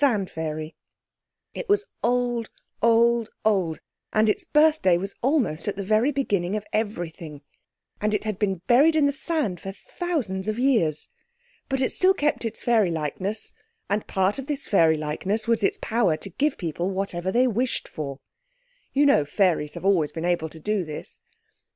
(Psammead 0.01 0.17
is 0.29 0.33
pronounced 0.33 0.33
Sammy 0.33 0.65
ad.) 0.67 0.73
It 1.59 1.69
was 1.69 1.85
old, 2.03 2.49
old, 2.81 3.29
old, 3.45 3.81
and 4.11 4.29
its 4.29 4.43
birthday 4.45 4.97
was 4.97 5.13
almost 5.21 5.67
at 5.67 5.75
the 5.75 5.83
very 5.83 6.11
beginning 6.11 6.55
of 6.55 6.65
everything. 6.73 7.43
And 8.01 8.15
it 8.15 8.23
had 8.23 8.39
been 8.39 8.63
buried 8.65 8.95
in 8.95 9.05
the 9.05 9.11
sand 9.11 9.59
for 9.59 9.71
thousands 9.71 10.47
of 10.47 10.57
years. 10.57 11.07
But 11.69 11.81
it 11.83 11.91
still 11.91 12.15
kept 12.15 12.45
its 12.45 12.63
fairylikeness, 12.63 13.53
and 13.91 14.07
part 14.07 14.39
of 14.39 14.47
this 14.47 14.65
fairylikeness 14.65 15.47
was 15.47 15.61
its 15.61 15.77
power 15.83 16.17
to 16.17 16.31
give 16.31 16.57
people 16.57 16.89
whatever 16.89 17.31
they 17.31 17.45
wished 17.45 17.87
for. 17.87 18.21
You 18.93 19.05
know 19.05 19.23
fairies 19.23 19.75
have 19.75 19.85
always 19.85 20.11
been 20.11 20.25
able 20.25 20.49
to 20.49 20.59
do 20.59 20.83
this. 20.83 21.21